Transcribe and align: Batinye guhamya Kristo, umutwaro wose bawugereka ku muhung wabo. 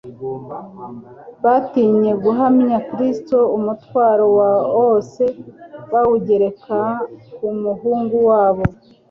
Batinye 1.43 2.11
guhamya 2.23 2.77
Kristo, 2.89 3.37
umutwaro 3.57 4.25
wose 4.77 5.23
bawugereka 5.91 6.79
ku 7.35 7.47
muhung 7.61 8.07
wabo. 8.27 8.65